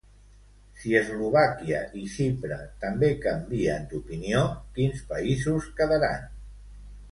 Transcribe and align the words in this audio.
Si 0.83 0.95
Eslovàquia 0.99 1.81
i 1.99 2.05
Xipre 2.13 2.57
també 2.85 3.11
canvien 3.27 3.87
d'opinió, 3.93 4.43
quins 4.81 5.07
països 5.15 5.71
quedaran? 5.81 6.29